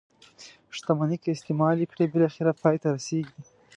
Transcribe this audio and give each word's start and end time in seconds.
شتمني 0.75 1.17
که 1.23 1.29
استعمال 1.35 1.75
یې 1.79 1.87
کړئ 1.91 2.05
بالاخره 2.13 2.51
پای 2.61 2.75
ته 2.81 2.87
رسيږي. 2.95 3.37